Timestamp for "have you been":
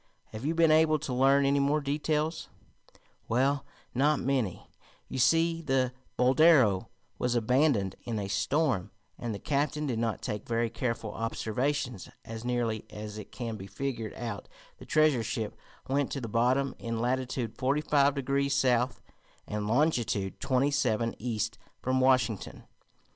0.31-0.71